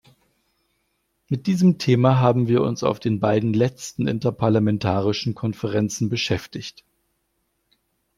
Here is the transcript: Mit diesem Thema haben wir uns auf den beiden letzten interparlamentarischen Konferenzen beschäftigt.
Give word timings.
Mit 1.29 1.45
diesem 1.45 1.77
Thema 1.77 2.19
haben 2.19 2.47
wir 2.47 2.63
uns 2.63 2.81
auf 2.83 2.99
den 2.99 3.19
beiden 3.19 3.53
letzten 3.53 4.07
interparlamentarischen 4.07 5.35
Konferenzen 5.35 6.09
beschäftigt. 6.09 6.83